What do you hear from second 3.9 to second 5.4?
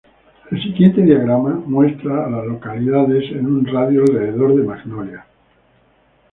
de de Magnolia.